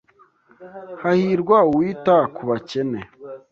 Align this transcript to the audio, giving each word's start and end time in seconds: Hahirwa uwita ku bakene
Hahirwa 1.01 1.57
uwita 1.71 2.15
ku 2.35 2.41
bakene 2.49 2.99